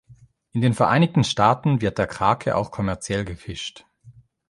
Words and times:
In 0.53 0.61
den 0.61 0.73
Vereinigten 0.73 1.23
Staaten 1.23 1.79
wird 1.79 1.99
der 1.99 2.07
Krake 2.07 2.55
auch 2.57 2.71
kommerziell 2.71 3.23
gefischt. 3.23 3.85